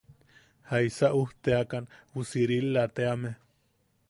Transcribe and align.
–¿Jaisa 0.71 1.07
ujteakan 1.19 1.85
ju 2.15 2.19
Sirila 2.31 2.83
teame? 2.95 3.31